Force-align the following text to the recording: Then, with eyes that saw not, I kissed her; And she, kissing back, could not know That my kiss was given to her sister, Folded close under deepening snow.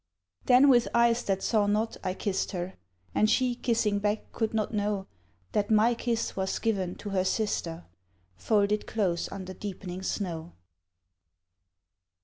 Then, 0.45 0.67
with 0.67 0.87
eyes 0.95 1.21
that 1.25 1.43
saw 1.43 1.67
not, 1.67 1.95
I 2.03 2.15
kissed 2.15 2.53
her; 2.53 2.73
And 3.13 3.29
she, 3.29 3.53
kissing 3.53 3.99
back, 3.99 4.31
could 4.31 4.51
not 4.51 4.73
know 4.73 5.05
That 5.51 5.69
my 5.69 5.93
kiss 5.93 6.35
was 6.35 6.57
given 6.57 6.95
to 6.95 7.09
her 7.11 7.23
sister, 7.23 7.85
Folded 8.35 8.87
close 8.87 9.31
under 9.31 9.53
deepening 9.53 10.01
snow. 10.01 10.53